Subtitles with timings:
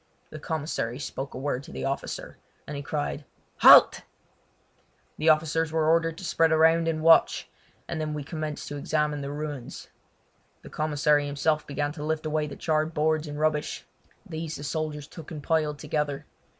[0.31, 3.23] The commissary spoke a word to the officer, and he cried:
[3.57, 4.01] "Halt!"
[5.19, 7.51] The soldiers were ordered to spread around and watch,
[7.87, 9.89] and then we commenced to examine the ruins.
[10.63, 13.85] The commissary himself began to lift away the charred boards and rubbish.
[14.27, 16.25] These the soldiers took and piled together.